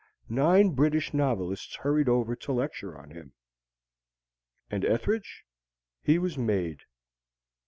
Nine 0.29 0.71
British 0.71 1.13
novelists 1.13 1.75
hurried 1.75 2.09
over 2.09 2.35
to 2.35 2.51
lecture 2.51 2.97
on 2.97 3.11
him. 3.11 3.33
And 4.71 4.83
Ethridge? 4.83 5.43
He 6.01 6.17
was 6.17 6.39
made. 6.39 6.81